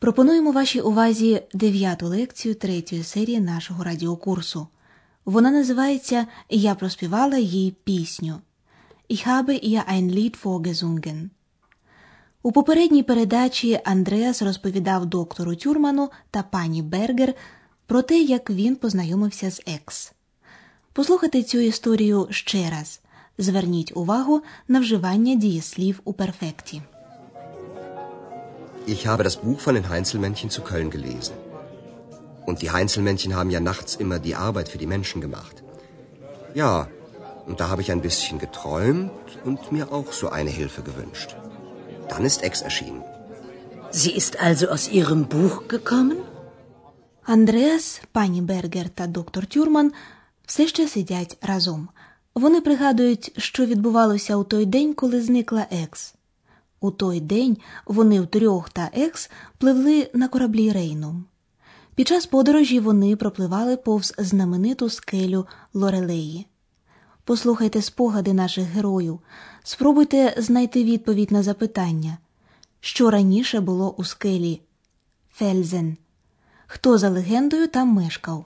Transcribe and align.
пропонуємо 0.00 0.52
вашій 0.52 0.80
увазі 0.80 1.42
дев'яту 1.54 2.06
лекцію 2.06 2.54
третьої 2.54 3.02
серії 3.02 3.40
нашого 3.40 3.84
радіокурсу. 3.84 4.66
Вона 5.24 5.50
називається 5.50 6.26
Я 6.48 6.74
проспівала 6.74 7.36
їй 7.36 7.76
пісню. 7.84 8.40
Ich 9.10 9.28
habe 9.28 9.64
ihr 9.70 9.82
ein 9.92 10.14
Lied 10.14 10.42
vorgesungen. 10.42 11.28
У 12.42 12.52
попередній 12.52 13.02
передачі 13.02 13.80
Андреас 13.84 14.42
розповідав 14.42 15.06
доктору 15.06 15.56
Тюрману 15.56 16.10
та 16.30 16.42
пані 16.42 16.82
Бергер 16.82 17.34
про 17.86 18.02
те, 18.02 18.20
як 18.20 18.50
він 18.50 18.76
познайомився 18.76 19.50
з 19.50 19.62
екс. 19.66 20.12
Послухайте 20.92 21.42
цю 21.42 21.58
історію 21.58 22.28
ще 22.30 22.70
раз. 22.70 23.00
Зверніть 23.38 23.92
увагу 23.96 24.42
на 24.68 24.80
вживання 24.80 25.34
дієслів 25.34 26.00
у 26.04 26.12
перфекті. 26.12 26.82
Ich 28.85 29.07
habe 29.07 29.23
das 29.23 29.37
Buch 29.37 29.59
von 29.59 29.75
den 29.75 29.89
Heinzelmännchen 29.89 30.49
zu 30.49 30.61
Köln 30.61 30.89
gelesen. 30.89 31.35
Und 32.45 32.61
die 32.61 32.71
Heinzelmännchen 32.71 33.35
haben 33.35 33.49
ja 33.49 33.59
nachts 33.59 33.95
immer 33.95 34.19
die 34.19 34.35
Arbeit 34.35 34.69
für 34.69 34.77
die 34.77 34.91
Menschen 34.95 35.21
gemacht. 35.21 35.63
Ja, 36.53 36.87
und 37.47 37.59
da 37.59 37.69
habe 37.69 37.81
ich 37.81 37.91
ein 37.91 38.01
bisschen 38.01 38.37
geträumt 38.39 39.29
und 39.43 39.71
mir 39.71 39.91
auch 39.91 40.11
so 40.11 40.29
eine 40.29 40.49
Hilfe 40.49 40.81
gewünscht. 40.89 41.35
Dann 42.09 42.23
ist 42.29 42.43
Ex 42.43 42.61
erschienen. 42.61 43.03
Sie 43.91 44.11
ist 44.11 44.39
also 44.39 44.67
aus 44.69 44.85
Ihrem 44.89 45.21
Buch 45.27 45.67
gekommen? 45.67 46.17
Андреас, 47.27 48.01
пані 48.11 48.41
Бергер 48.41 48.89
та 48.89 49.07
доктор 49.07 49.45
Тюрман 49.45 49.91
все 50.45 50.67
ще 50.67 50.87
сидять 50.87 51.37
разом. 51.41 51.89
Вони 52.35 52.61
пригадують, 52.61 53.31
що 53.37 53.65
відбувалося 53.65 54.35
у 54.35 54.43
той 54.43 54.65
день, 54.65 54.93
коли 54.93 55.21
зникла 55.21 55.65
Екс. 55.71 56.13
У 56.80 56.90
той 56.90 57.20
день 57.20 57.56
вони 57.86 58.20
втрьох 58.20 58.70
та 58.70 58.90
Екс 58.92 59.30
пливли 59.58 60.10
на 60.14 60.28
кораблі 60.28 60.72
Рейном. 60.72 61.24
Під 61.94 62.08
час 62.08 62.26
подорожі 62.26 62.80
вони 62.80 63.16
пропливали 63.16 63.76
повз 63.76 64.14
знамениту 64.18 64.90
скелю 64.90 65.46
Лорелеї. 65.74 66.46
Послухайте 67.24 67.82
спогади 67.82 68.32
наших 68.32 68.64
героїв, 68.64 69.20
спробуйте 69.62 70.34
знайти 70.38 70.84
відповідь 70.84 71.32
на 71.32 71.42
запитання, 71.42 72.18
що 72.80 73.10
раніше 73.10 73.60
було 73.60 73.90
у 73.90 74.04
скелі 74.04 74.60
Фельзен. 75.32 75.96
Хто 76.66 76.98
за 76.98 77.08
легендою 77.08 77.68
там 77.68 77.88
мешкав? 77.88 78.44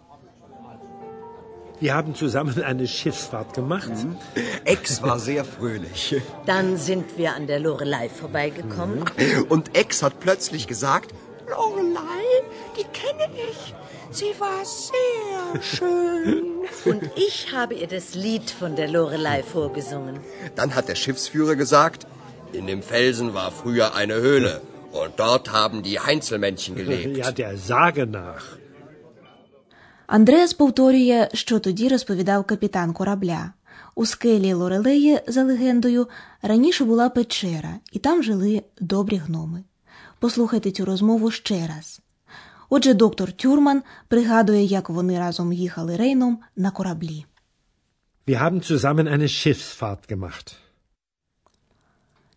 Wir 1.84 1.94
haben 1.94 2.14
zusammen 2.14 2.62
eine 2.62 2.86
Schiffsfahrt 2.88 3.52
gemacht. 3.52 3.90
Ex 4.64 5.02
war 5.02 5.18
sehr 5.18 5.44
fröhlich. 5.44 6.16
Dann 6.46 6.78
sind 6.78 7.18
wir 7.18 7.34
an 7.34 7.46
der 7.46 7.60
Lorelei 7.60 8.08
vorbeigekommen. 8.08 9.04
Und 9.50 9.76
Ex 9.76 10.02
hat 10.02 10.18
plötzlich 10.18 10.66
gesagt, 10.66 11.12
Lorelei, 11.46 12.24
die 12.78 12.84
kenne 12.84 13.28
ich. 13.50 13.74
Sie 14.10 14.32
war 14.38 14.64
sehr 14.64 15.62
schön. 15.62 16.44
Und 16.86 17.02
ich 17.16 17.52
habe 17.52 17.74
ihr 17.74 17.86
das 17.86 18.14
Lied 18.14 18.50
von 18.50 18.76
der 18.76 18.88
Lorelei 18.88 19.42
vorgesungen. 19.42 20.20
dann 20.56 20.74
hat 20.74 20.88
der 20.88 20.94
Schiffsführer 20.94 21.54
gesagt, 21.54 22.06
in 22.52 22.66
dem 22.66 22.82
Felsen 22.82 23.34
war 23.34 23.52
früher 23.52 23.94
eine 23.94 24.14
Höhle. 24.14 24.62
Und 24.90 25.12
dort 25.18 25.52
haben 25.52 25.82
die 25.82 26.00
Heinzelmännchen 26.00 26.76
gelebt. 26.76 27.18
Ja, 27.18 27.30
der 27.30 27.58
Sage 27.58 28.06
nach. 28.06 28.56
Андреас 30.06 30.54
повторює, 30.54 31.28
що 31.34 31.58
тоді 31.58 31.88
розповідав 31.88 32.44
капітан 32.44 32.92
корабля. 32.92 33.52
У 33.94 34.06
скелі 34.06 34.52
Лорелеї, 34.52 35.20
за 35.26 35.44
легендою, 35.44 36.08
раніше 36.42 36.84
була 36.84 37.08
печера, 37.08 37.74
і 37.92 37.98
там 37.98 38.22
жили 38.22 38.62
добрі 38.80 39.16
гноми. 39.16 39.64
Послухайте 40.18 40.70
цю 40.70 40.84
розмову 40.84 41.30
ще 41.30 41.66
раз. 41.66 42.00
Отже, 42.68 42.94
доктор 42.94 43.32
Тюрман 43.32 43.82
пригадує, 44.08 44.64
як 44.64 44.90
вони 44.90 45.18
разом 45.18 45.52
їхали 45.52 45.96
рейном 45.96 46.38
на 46.56 46.70
кораблі. 46.70 47.26
Wir 48.26 48.38
haben 48.42 48.60
zusammen 48.72 49.08
eine 49.08 49.28
Schiffsfahrt 49.28 50.12
gemacht. 50.14 50.54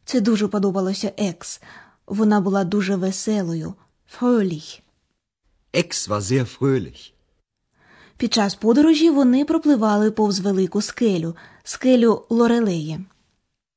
Це 0.06 0.22
дуже 0.22 0.48
подобалося 0.48 1.14
Екс. 1.18 1.62
Вона 2.08 2.42
була 2.42 2.64
дуже 2.64 2.96
веселою. 2.96 3.74
Fröhlich. 4.20 4.82
Ex 5.74 6.10
war 6.10 6.22
sehr 6.22 6.60
fröhlich. 6.60 7.12
Під 8.18 8.34
час 8.34 8.56
подорожі 8.56 9.10
вони 9.10 9.46
пропливали 9.46 10.12
повз 10.12 10.40
велику 10.40 10.82
скелю, 10.82 11.36
скелю 11.64 12.26
Лорелеї. 12.30 13.00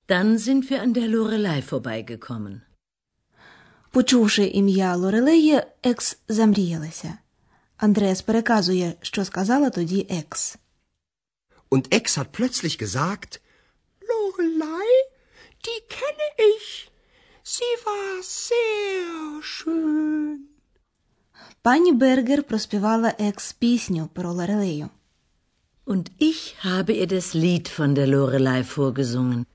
Dann 0.09 0.39
sind 0.39 0.71
wir 0.71 0.81
an 0.83 0.93
der 0.93 1.09
Lorelei 1.09 1.63
vorbeigekommen. 1.71 2.61
Почувши 3.91 4.45
ім'я 4.45 4.97
Лорелеї, 4.97 5.63
Екс 5.83 6.19
замріялася. 6.29 7.19
Андреас 7.77 8.23
переказує, 8.23 8.95
що 9.03 9.25
сказала 9.25 9.71
тоді 9.71 10.07
Екс. 10.11 10.59
Und 11.71 11.89
Ex 11.95 12.19
hat 12.19 12.27
plötzlich 12.39 12.79
gesagt, 12.79 13.41
Lorelei, 14.11 14.91
die 15.65 15.81
kenne 15.97 16.29
ich. 16.55 16.91
Sie 17.55 17.75
war 17.87 18.23
sehr 18.23 19.43
schön. 19.43 20.50
Пані 21.63 21.93
Бергер 21.93 22.43
проспівала 22.43 23.15
Екс 23.19 23.53
пісню 23.53 24.09
про 24.13 24.33
Лорелею. 24.33 24.89
Und 25.87 26.11
ich 26.19 26.55
habe 26.65 26.93
ihr 26.93 27.07
das 27.07 27.35
Lied 27.35 27.79
von 27.79 27.95
der 27.95 28.09
Lorelei 28.09 28.63
vorgesungen. 28.77 29.47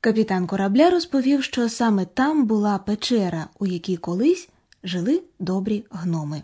Капітан 0.00 0.46
корабля 0.46 0.90
розповів, 0.90 1.44
що 1.44 1.68
саме 1.68 2.04
там 2.04 2.46
була 2.46 2.78
печера, 2.78 3.48
у 3.58 3.66
якій 3.66 3.96
колись 3.96 4.48
жили 4.84 5.22
добрі 5.38 5.84
гноми. 5.90 6.42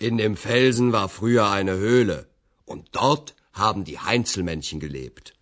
in 0.00 0.16
dem 0.18 0.36
Felsen 0.36 0.92
war 0.92 1.08
früher 1.08 1.46
eine 1.58 1.74
Höhle. 1.84 2.26
Und 2.64 2.82
dort 2.92 3.34
haben 3.52 3.84
die 3.84 3.98
Heinzelmännchen 3.98 4.80
gelebt. 4.80 5.34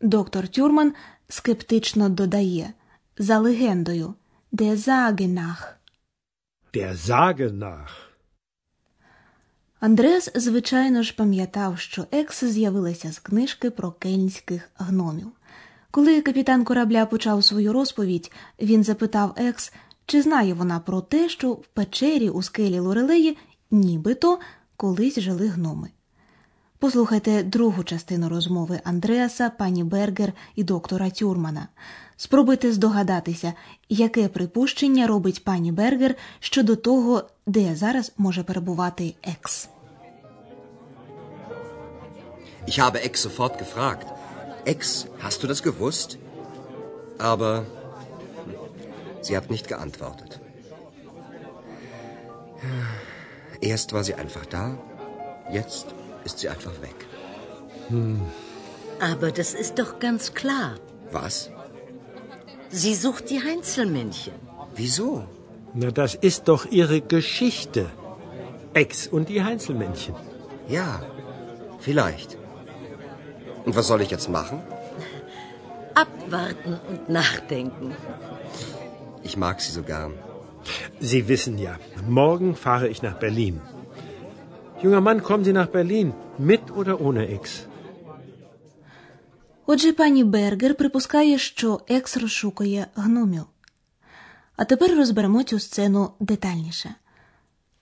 Доктор 0.00 0.48
Тюрман 0.48 0.94
скептично 1.28 2.08
додає 2.08 2.72
за 3.18 3.38
легендою 3.38 4.14
«Der 4.52 4.76
Sage 4.76 5.28
nach». 5.28 5.79
Der 6.74 6.96
Sage 6.96 7.50
nach. 7.52 7.90
Андреас, 9.80 10.30
звичайно 10.34 11.02
ж, 11.02 11.14
пам'ятав, 11.16 11.78
що 11.78 12.06
Екс 12.10 12.44
з'явилася 12.44 13.12
з 13.12 13.18
книжки 13.18 13.70
про 13.70 13.92
кельнських 13.92 14.70
гномів. 14.76 15.26
Коли 15.90 16.22
капітан 16.22 16.64
корабля 16.64 17.06
почав 17.06 17.44
свою 17.44 17.72
розповідь, 17.72 18.32
він 18.60 18.84
запитав 18.84 19.34
Екс, 19.36 19.72
чи 20.06 20.22
знає 20.22 20.54
вона 20.54 20.80
про 20.80 21.00
те, 21.00 21.28
що 21.28 21.52
в 21.52 21.66
печері 21.66 22.30
у 22.30 22.42
скелі 22.42 22.78
Лорелеї 22.78 23.36
нібито 23.70 24.38
колись 24.76 25.18
жили 25.18 25.48
гноми. 25.48 25.90
Послухайте 26.78 27.42
другу 27.42 27.84
частину 27.84 28.28
розмови 28.28 28.80
Андреаса, 28.84 29.50
пані 29.50 29.84
Бергер 29.84 30.32
і 30.54 30.64
доктора 30.64 31.10
Тюрмана. 31.10 31.68
Спробуйте 32.22 32.72
здогадатися, 32.72 33.52
яке 33.88 34.28
припущення 34.28 35.06
робить 35.06 35.44
пані 35.44 35.72
Бергер 35.72 36.14
щодо 36.40 36.76
того, 36.76 37.24
де 37.46 37.76
зараз 37.76 38.12
може 38.16 38.42
перебувати 38.42 39.14
екс. 39.22 39.68
Ich 42.68 42.78
habe 42.78 42.98
Ex 43.08 43.14
sofort 43.26 43.54
gefragt. 43.62 44.06
Ex, 44.66 45.06
hast 45.24 45.38
du 45.42 45.46
das 45.52 45.62
gewusst? 45.68 46.10
Aber 47.30 47.52
hm, 47.58 47.64
sie 49.24 49.34
hat 49.36 49.46
nicht 49.54 49.66
geantwortet. 49.72 50.30
Erst 53.70 53.88
war 53.94 54.02
sie 54.08 54.16
einfach 54.22 54.46
da, 54.56 54.64
jetzt 55.58 55.86
ist 56.26 56.36
sie 56.40 56.48
einfach 56.54 56.76
weg. 56.88 56.98
Aber 59.10 59.28
das 59.40 59.50
ist 59.62 59.74
doch 59.80 59.92
ganz 60.06 60.22
klar. 60.40 60.70
Was? 61.18 61.36
Sie 62.70 62.94
sucht 62.94 63.30
die 63.30 63.42
Heinzelmännchen. 63.42 64.34
Wieso? 64.74 65.24
Na, 65.74 65.90
das 65.90 66.14
ist 66.14 66.48
doch 66.48 66.66
ihre 66.66 67.00
Geschichte. 67.00 67.86
Ex 68.74 69.08
und 69.08 69.28
die 69.28 69.42
Heinzelmännchen. 69.42 70.14
Ja, 70.68 71.02
vielleicht. 71.80 72.38
Und 73.64 73.74
was 73.76 73.88
soll 73.88 74.00
ich 74.02 74.10
jetzt 74.10 74.28
machen? 74.28 74.62
Abwarten 75.94 76.78
und 76.88 77.08
nachdenken. 77.08 77.94
Ich 79.22 79.36
mag 79.36 79.60
sie 79.60 79.72
so 79.72 79.82
gern. 79.82 80.14
Sie 81.00 81.26
wissen 81.28 81.58
ja, 81.58 81.76
morgen 82.08 82.54
fahre 82.54 82.88
ich 82.88 83.02
nach 83.02 83.18
Berlin. 83.18 83.60
Junger 84.82 85.00
Mann, 85.00 85.22
kommen 85.22 85.44
Sie 85.44 85.52
nach 85.52 85.66
Berlin. 85.66 86.14
Mit 86.38 86.70
oder 86.70 87.00
ohne 87.00 87.28
Ex? 87.28 87.68
Отже, 89.66 89.92
пані 89.92 90.24
Бергер 90.24 90.74
припускає, 90.74 91.38
що 91.38 91.80
екс 91.88 92.16
розшукує 92.16 92.86
гномів. 92.94 93.44
А 94.56 94.64
тепер 94.64 94.96
розберемо 94.96 95.42
цю 95.42 95.58
сцену 95.58 96.12
детальніше. 96.20 96.94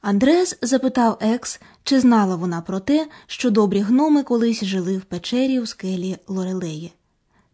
Андреас 0.01 0.59
запитав 0.63 1.19
екс, 1.21 1.61
чи 1.83 2.01
знала 2.01 2.37
вона 2.37 2.61
про 2.61 2.81
те, 2.81 3.09
що 3.27 3.51
добрі 3.51 3.81
гноми 3.81 4.23
колись 4.23 4.65
жили 4.65 4.99
в 4.99 5.05
печері 5.05 5.61
у 5.61 5.67
скелі 5.67 6.19
Лорелеї. 6.27 6.93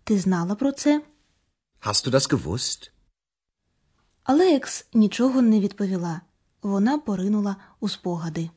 Ти 0.05 0.19
знала 0.19 0.55
про 0.55 0.73
це? 0.73 1.03
Hast 1.83 2.09
du 2.09 2.11
das 2.11 2.31
gewusst? 2.31 2.91
Але 4.23 4.57
екс 4.57 4.87
нічого 4.95 5.43
не 5.43 5.61
відповіла. 5.61 6.21
Вона 6.63 6.99
поринула 6.99 7.57
у 7.81 7.89
спогади. 7.89 8.51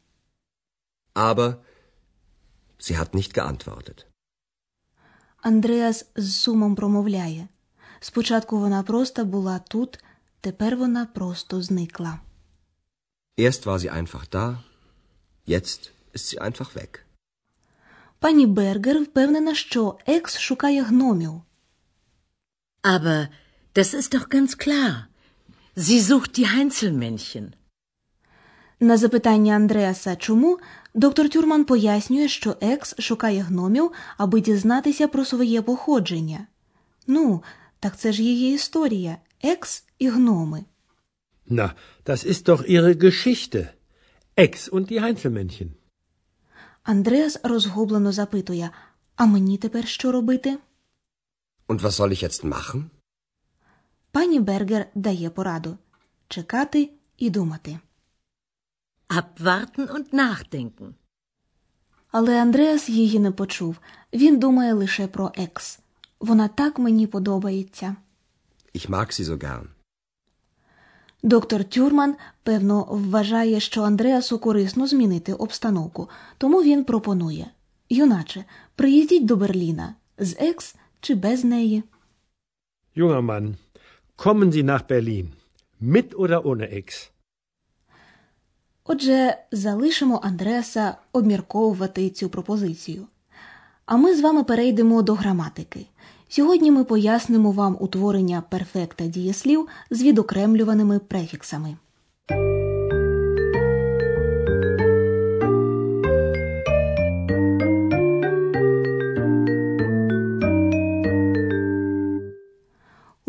Aber 1.15 1.55
sie 2.79 2.95
hat 2.99 3.13
nicht 3.13 3.33
geantwortet. 3.33 4.05
Андреас 5.41 6.05
з 6.15 6.35
сумом 6.35 6.75
промовляє. 6.75 7.47
Спочатку 7.99 8.59
вона 8.59 8.83
просто 8.83 9.25
була 9.25 9.59
тут, 9.59 10.03
тепер 10.41 10.77
вона 10.77 11.05
просто 11.05 11.61
зникла. 11.61 12.19
Erst 13.37 13.65
war 13.65 13.79
sie 13.79 13.91
einfach 13.91 14.29
da, 14.31 14.55
jetzt 15.47 15.91
ist 16.13 16.25
sie 16.27 16.41
einfach 16.41 16.75
weg. 16.75 17.03
Пані 18.19 18.47
Бергер 18.47 19.03
впевнена, 19.03 19.55
що 19.55 19.97
екс 20.05 20.39
шукає 20.39 20.83
гномів. 20.83 21.41
Aber 22.83 23.27
das 23.75 23.93
ist 23.93 24.13
doch 24.13 24.29
ganz 24.29 24.55
klar. 24.55 24.93
Sie 25.75 26.01
sucht 26.01 26.37
die 26.37 26.47
Heinzelmännchen. 26.55 27.53
На 28.79 28.97
запитання 28.97 29.55
Андреаса 29.55 30.15
чому, 30.15 30.59
доктор 30.93 31.29
Тюрман 31.29 31.65
пояснює, 31.65 32.27
що 32.27 32.57
екс 32.61 32.95
шукає 32.99 33.41
гномів, 33.41 33.91
аби 34.17 34.41
дізнатися 34.41 35.07
про 35.07 35.25
своє 35.25 35.61
походження. 35.61 36.47
Ну, 37.07 37.43
так 37.79 37.97
це 37.97 38.11
ж 38.11 38.23
її 38.23 38.55
історія 38.55 39.17
екс 39.41 39.83
і 39.99 40.09
гноми. 40.09 40.65
Na, 41.49 41.71
das 42.05 42.25
ist 42.25 42.45
doch 42.49 42.61
Ihre 42.69 42.93
Geschichte. 42.93 43.67
Ex 44.37 44.69
und 44.69 44.91
die 44.91 45.01
Heinzelmännchen. 45.01 45.67
Андреас 46.83 47.39
розгублено 47.43 48.11
запитує: 48.11 48.69
А 49.15 49.25
мені 49.25 49.57
тепер 49.57 49.87
що 49.87 50.11
робити? 50.11 50.57
Und 51.67 51.81
was 51.81 51.91
soll 51.91 52.09
ich 52.09 52.23
jetzt 52.23 52.45
machen? 52.45 52.83
Пані 54.11 54.39
Бергер 54.39 54.85
дає 54.95 55.29
пораду 55.29 55.77
чекати 56.27 56.89
і 57.17 57.29
думати. 57.29 57.79
Abwarten 59.09 59.89
und 59.89 60.13
nachdenken. 60.13 60.93
Але 62.11 62.41
Андреас 62.41 62.89
її 62.89 63.19
не 63.19 63.31
почув. 63.31 63.77
Він 64.13 64.39
думає 64.39 64.73
лише 64.73 65.07
про 65.07 65.31
екс. 65.35 65.79
Вона 66.19 66.47
так 66.47 66.79
мені 66.79 67.07
подобається. 67.07 67.95
Ich 68.75 68.89
mag 68.89 69.07
sie 69.07 69.23
so 69.23 69.37
gern. 69.37 69.65
Доктор 71.23 71.63
Тюрман, 71.63 72.15
певно, 72.43 72.87
вважає, 72.89 73.59
що 73.59 73.83
Андреасу 73.83 74.39
корисно 74.39 74.87
змінити 74.87 75.33
обстановку, 75.33 76.09
тому 76.37 76.63
він 76.63 76.83
пропонує 76.83 77.47
юначе, 77.89 78.45
приїздіть 78.75 79.25
до 79.25 79.35
Берліна 79.35 79.95
з 80.17 80.35
екс 80.39 80.75
чи 80.99 81.15
без 81.15 81.43
неї. 81.43 81.83
Junger 82.95 83.21
Mann, 83.21 83.55
kommen 84.17 84.51
Sie 84.51 84.63
nach 84.63 84.87
Berlin. 84.87 85.27
Mit 85.81 86.15
oder 86.15 86.39
ohne 86.47 86.65
Ex? 86.79 87.11
Отже, 88.87 89.37
залишимо 89.51 90.19
Андреаса 90.23 90.95
обмірковувати 91.13 92.09
цю 92.09 92.29
пропозицію. 92.29 93.07
А 93.85 93.97
ми 93.97 94.15
з 94.15 94.21
вами 94.21 94.43
перейдемо 94.43 95.01
до 95.01 95.13
граматики. 95.13 95.85
Сьогодні 96.29 96.71
ми 96.71 96.83
пояснимо 96.83 97.51
вам 97.51 97.77
утворення 97.79 98.43
перфекта 98.49 99.05
дієслів 99.05 99.67
з 99.89 100.01
відокремлюваними 100.01 100.99
префіксами. 100.99 101.77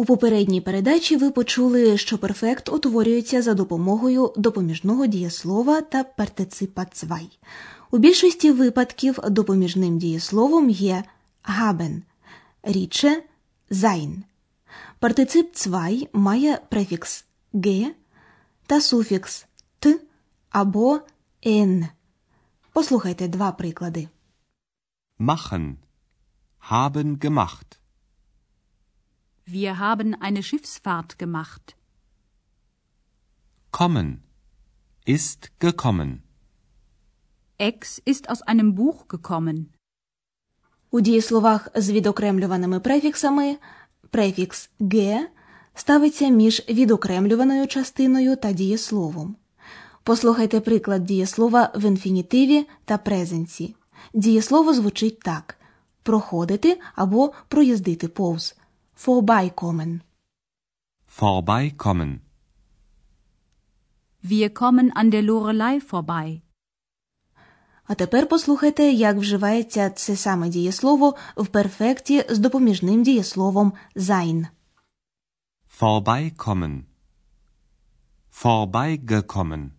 Попередній 0.08 0.60
передачі 0.60 1.16
ви 1.16 1.30
почули, 1.30 1.98
що 1.98 2.18
перфект 2.18 2.68
утворюється 2.68 3.42
за 3.42 3.54
допомогою 3.54 4.32
допоміжного 4.36 5.06
дієслова 5.06 5.80
та 5.80 6.04
партиципа 6.04 6.84
цвай. 6.84 7.38
У 7.90 7.98
більшості 7.98 8.50
випадків 8.50 9.18
допоміжним 9.28 9.98
дієсловом 9.98 10.70
є 10.70 11.04
haben, 11.44 12.02
рідше 12.62 13.22
sein. 13.70 14.16
Партицип 14.98 15.54
цвай 15.54 16.08
має 16.12 16.60
префікс 16.68 17.24
ге 17.54 17.94
та 18.66 18.80
суфікс 18.80 19.46
т 19.78 20.00
або 20.50 21.00
н. 21.46 21.86
Послухайте 22.72 23.28
два 23.28 23.52
приклади. 23.52 24.08
Machen. 25.20 25.74
Haben 26.70 27.18
gemacht. 27.18 27.78
Wir 29.50 29.78
haben 29.78 30.14
eine 30.20 30.42
Schiffsfahrt 30.42 31.18
gemacht. 31.18 31.74
Kommen. 33.70 34.22
Ist 35.06 35.58
gekommen. 35.58 36.22
Ex 37.56 37.98
ist 38.04 38.28
aus 38.28 38.42
einem 38.42 38.74
Buch 38.74 39.08
gekommen. 39.08 39.66
У 40.90 41.00
дієсловах 41.00 41.68
з 41.74 41.90
відокремлюваними 41.90 42.80
префіксами 42.80 43.56
префікс 44.10 44.70
ге 44.80 45.28
ставиться 45.74 46.28
між 46.28 46.62
відокремлюваною 46.68 47.66
частиною 47.66 48.36
та 48.36 48.52
дієсловом. 48.52 49.36
Послухайте 50.02 50.60
приклад 50.60 51.04
дієслова 51.04 51.72
в 51.74 51.84
інфінітиві 51.84 52.66
та 52.84 52.98
презенсі. 52.98 53.74
Дієслово 54.14 54.74
звучить 54.74 55.20
так: 55.20 55.56
проходити 56.02 56.80
або 56.94 57.32
проїздити 57.48 58.08
повз. 58.08 58.57
Vorbeikommen. 58.97 60.01
Vorbeikommen. 61.19 62.11
Wir 64.21 64.49
kommen 64.61 64.91
an 64.95 65.11
der 65.11 65.21
Lorelei 65.21 65.79
vorbei. 65.91 66.41
А 67.85 67.95
тепер 67.95 68.29
послухайте, 68.29 68.83
як 68.91 69.17
вживається 69.17 69.89
це 69.89 70.15
саме 70.15 70.49
дієслово 70.49 71.15
в 71.37 71.47
перфекті 71.47 72.25
з 72.29 72.39
допоміжним 72.39 73.03
дієсловом 73.03 73.73
sein. 73.95 74.47
Vorbeikommen. 75.79 76.83
Vorbeigekommen. 78.43 79.69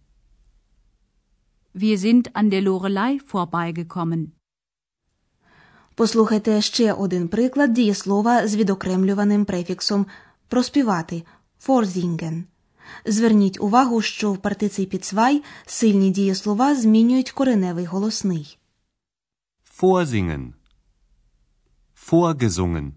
Wir 1.75 1.97
sind 1.99 2.25
an 2.35 2.51
der 2.51 2.63
Lorelei 2.63 3.19
vorbeigekommen. 3.33 4.27
Послухайте 6.00 6.62
ще 6.62 6.94
один 6.94 7.28
приклад 7.28 7.74
дієслова 7.74 8.48
з 8.48 8.56
відокремлюваним 8.56 9.46
префіксом 9.46 10.06
проспівати 10.48 11.24
vorsingen. 11.68 12.44
Зверніть 13.06 13.62
увагу, 13.62 14.02
що 14.02 14.34
в 14.34 14.38
партиципі 14.38 14.98
цвай 14.98 15.44
сильні 15.66 16.10
дієслова 16.10 16.76
змінюють 16.76 17.32
кореневий 17.32 17.86
голосний. 17.86 18.58
Vorsingen. 19.82 20.54
Vorgesungen. 22.12 22.92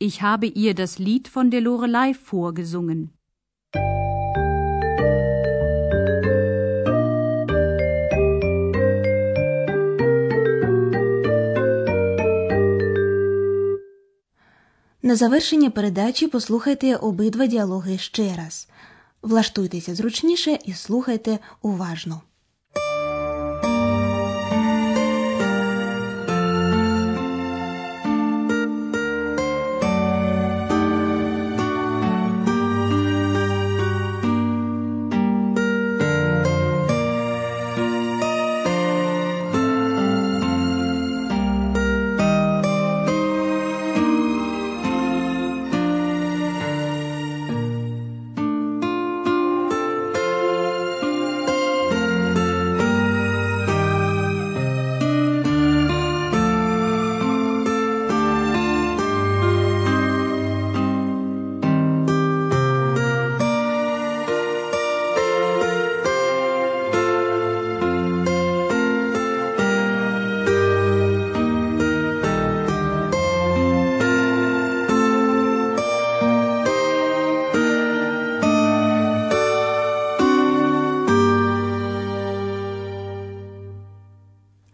Ich 0.00 0.22
habe 0.22 0.46
ihr 0.46 0.74
das 0.74 0.98
Lied 0.98 1.26
von 1.34 1.50
der 1.50 1.60
Lorelei 1.60 2.14
vorgesungen. 2.32 3.08
На 15.08 15.16
завершення 15.16 15.70
передачі 15.70 16.26
послухайте 16.26 16.96
обидва 16.96 17.46
діалоги 17.46 17.98
ще 17.98 18.36
раз. 18.36 18.68
Влаштуйтеся 19.22 19.94
зручніше 19.94 20.58
і 20.64 20.72
слухайте 20.72 21.38
уважно. 21.62 22.20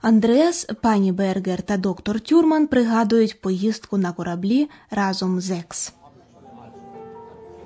Андреас, 0.03 0.68
пані 0.82 1.12
Бергер 1.12 1.62
та 1.62 1.77
доктор 1.77 2.20
Тюрман 2.20 2.68
пригадують 2.68 3.41
поїздку 3.41 3.98
на 3.98 4.12
кораблі 4.12 4.70
разом 4.91 5.41
з 5.41 5.51
Екс. 5.51 5.94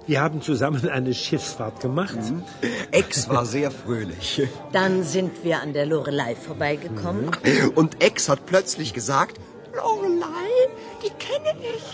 Wir 0.09 0.19
haben 0.19 0.41
zusammen 0.41 0.89
eine 0.89 1.13
Schiffsfahrt 1.13 1.79
gemacht. 1.79 2.23
Ex 2.91 3.29
war 3.29 3.45
sehr 3.45 3.71
fröhlich. 3.71 4.27
Dann 4.73 5.03
sind 5.15 5.31
wir 5.45 5.61
an 5.65 5.71
der 5.77 5.85
Lorelei 5.85 6.35
vorbeigekommen. 6.35 7.25
Und 7.79 7.91
Ex 8.07 8.27
hat 8.27 8.45
plötzlich 8.45 8.93
gesagt, 8.93 9.35
Lorelei, 9.73 10.51
die 11.03 11.13
kenne 11.27 11.53
ich. 11.75 11.85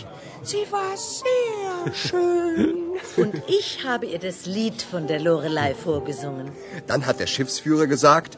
Sie 0.51 0.65
war 0.71 0.93
sehr 0.97 1.93
schön. 1.93 2.97
Und 3.21 3.33
ich 3.59 3.67
habe 3.85 4.05
ihr 4.13 4.21
das 4.29 4.39
Lied 4.57 4.81
von 4.81 5.05
der 5.05 5.19
Lorelei 5.19 5.75
vorgesungen. 5.75 6.45
dann 6.87 7.05
hat 7.05 7.19
der 7.19 7.27
Schiffsführer 7.27 7.87
gesagt, 7.95 8.31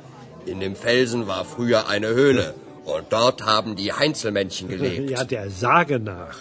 in 0.45 0.59
dem 0.59 0.75
Felsen 0.75 1.27
war 1.27 1.43
früher 1.45 1.87
eine 1.87 2.07
Höhle. 2.07 2.53
Und 2.85 3.05
dort 3.11 3.39
haben 3.45 3.75
die 3.75 3.93
Heinzelmännchen 3.93 4.67
gelebt. 4.67 5.09
Ja, 5.11 5.23
der 5.23 5.49
Sage 5.49 5.99
nach. 5.99 6.37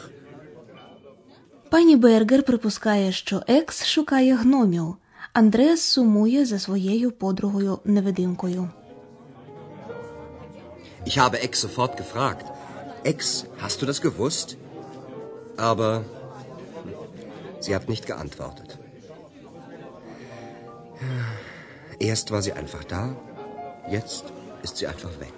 Пані 1.71 1.97
Бергер 1.97 2.43
припускає, 2.43 3.13
що 3.13 3.43
Екс 3.47 3.87
шукає 3.87 4.35
гномів. 4.37 4.97
Андреас 5.33 5.81
сумує 5.81 6.45
за 6.47 6.59
своєю 6.59 7.13
подругою 7.13 7.79
невидимкою. 7.85 8.69
Ich 11.07 11.17
habe 11.19 11.37
Ex 11.47 11.53
sofort 11.67 11.93
gefragt. 11.97 12.47
Ex, 13.05 13.45
hast 13.63 13.81
du 13.81 13.87
das 13.87 14.01
gewusst? 14.03 14.57
Aber 15.57 16.05
sie 17.61 17.75
hat 17.75 17.89
nicht 17.89 18.05
geantwortet. 18.07 18.71
Erst 21.99 22.31
war 22.31 22.43
sie 22.43 22.55
einfach 22.61 22.85
da, 22.85 23.05
jetzt 23.90 24.26
ist 24.64 24.78
sie 24.78 24.88
einfach 24.88 25.12
weg. 25.20 25.34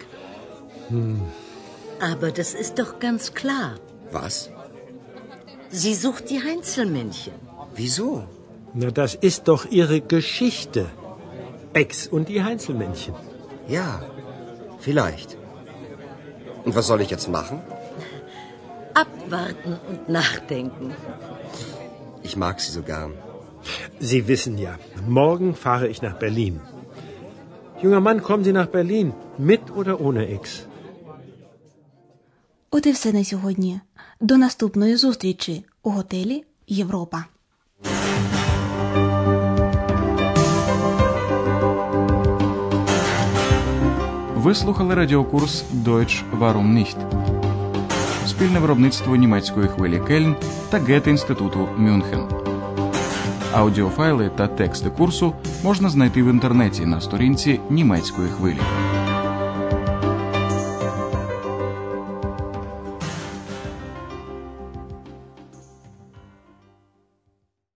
Aber 2.00 2.32
das 2.32 2.54
ist 2.54 2.80
doch 2.80 3.00
ganz 3.00 3.34
klar. 3.34 3.76
Was? 4.12 4.50
Sie 5.70 5.96
sucht 5.96 6.30
die 6.30 6.42
Heinzelmännchen. 6.44 7.34
Wieso? 7.76 8.24
Na, 8.74 8.92
das 8.92 9.16
ist 9.16 9.48
doch 9.48 9.66
ihre 9.66 10.00
Geschichte. 10.02 10.86
Ex 11.74 12.08
und 12.08 12.30
die 12.30 12.44
Heinzelmännchen. 12.44 13.16
Ja, 13.68 14.02
vielleicht. 14.80 15.38
Und 16.64 16.76
was 16.76 16.88
soll 16.88 17.02
ich 17.02 17.10
jetzt 17.10 17.30
machen? 17.30 17.62
Abwarten 18.94 19.80
und 19.90 20.10
nachdenken. 20.10 20.94
Ich 22.24 22.36
mag 22.36 22.60
sie 22.60 22.72
so 22.72 22.82
gern. 22.82 23.14
Sie 24.00 24.28
wissen 24.28 24.58
ja, 24.58 24.78
morgen 25.06 25.56
fahre 25.56 25.88
ich 25.88 26.02
nach 26.02 26.18
Berlin. 26.18 26.62
Junger 27.82 28.02
Mann, 28.02 28.24
kommen 28.24 28.44
Sie 28.44 28.54
nach 28.54 28.68
Berlin, 28.68 29.14
mit 29.38 29.62
oder 29.76 30.02
ohne 30.02 30.28
Ex? 30.28 30.66
От 32.72 32.86
і 32.86 32.92
все 32.92 33.14
на 33.14 33.24
сьогодні. 33.24 33.80
До 34.22 34.38
наступної 34.38 34.96
зустрічі 34.96 35.66
у 35.84 35.90
готелі 35.90 36.44
Європа. 36.68 37.26
Ви 44.36 44.56
слухали 44.56 44.96
радіокурс 44.96 45.64
Deutsch 45.86 46.24
Warum 46.40 46.74
nicht? 46.78 46.98
Спільне 48.28 48.60
виробництво 48.60 49.16
німецької 49.16 49.68
хвилі 49.68 50.02
Кельн 50.08 50.36
та 50.70 50.80
Гете-інституту 50.80 51.68
Мюнхен. 51.78 52.47
Аудіофайли 53.54 54.32
та 54.36 54.48
тексти 54.48 54.90
курсу 54.90 55.34
можна 55.64 55.90
знайти 55.90 56.24
в 56.24 56.30
інтернеті 56.30 56.86
на 56.86 57.02
сторінці 57.02 57.60
німецької 57.70 58.30
хвилі. 58.30 58.60